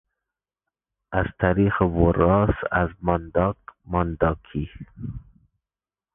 [1.11, 4.69] از طریق وراثت، از مانداک، مانداکی